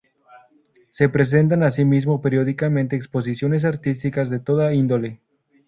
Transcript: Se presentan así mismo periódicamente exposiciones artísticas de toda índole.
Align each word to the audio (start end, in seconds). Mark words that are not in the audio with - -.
Se 0.89 1.09
presentan 1.09 1.61
así 1.61 1.85
mismo 1.85 2.23
periódicamente 2.23 2.95
exposiciones 2.95 3.65
artísticas 3.65 4.31
de 4.31 4.39
toda 4.39 4.73
índole. 4.73 5.19